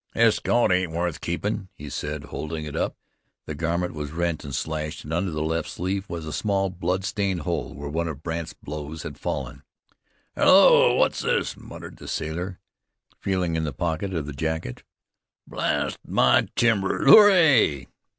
[0.15, 2.95] "This coat ain't worth keepin'," he said, holding it up.
[3.45, 7.05] The garment was rent and slashed, and under the left sleeve was a small, blood
[7.05, 9.61] stained hole where one of Brandt's blows had fallen.
[10.35, 12.57] "Hullo, what's this?" muttered the sailor,
[13.19, 14.81] feeling in the pocket of the jacket.
[15.45, 17.87] "Blast my timbers, hooray!"